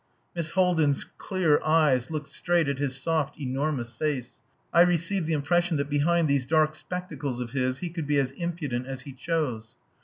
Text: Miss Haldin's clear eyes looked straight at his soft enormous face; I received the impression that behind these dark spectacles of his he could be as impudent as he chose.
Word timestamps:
Miss 0.35 0.49
Haldin's 0.53 1.03
clear 1.19 1.61
eyes 1.63 2.09
looked 2.09 2.25
straight 2.27 2.67
at 2.67 2.79
his 2.79 2.99
soft 2.99 3.39
enormous 3.39 3.91
face; 3.91 4.41
I 4.73 4.81
received 4.81 5.27
the 5.27 5.33
impression 5.33 5.77
that 5.77 5.91
behind 5.91 6.27
these 6.27 6.47
dark 6.47 6.73
spectacles 6.73 7.39
of 7.39 7.51
his 7.51 7.77
he 7.85 7.89
could 7.91 8.07
be 8.07 8.17
as 8.17 8.31
impudent 8.31 8.87
as 8.87 9.01
he 9.01 9.11
chose. 9.13 9.75